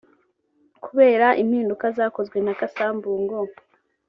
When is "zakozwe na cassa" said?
1.97-2.87